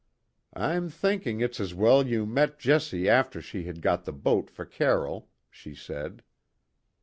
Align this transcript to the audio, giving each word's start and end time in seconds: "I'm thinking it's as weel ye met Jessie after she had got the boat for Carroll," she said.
"I'm 0.55 0.89
thinking 0.89 1.41
it's 1.41 1.59
as 1.59 1.75
weel 1.75 2.07
ye 2.07 2.25
met 2.25 2.57
Jessie 2.57 3.07
after 3.07 3.39
she 3.39 3.65
had 3.65 3.83
got 3.83 4.03
the 4.03 4.11
boat 4.11 4.49
for 4.49 4.65
Carroll," 4.65 5.29
she 5.51 5.75
said. 5.75 6.23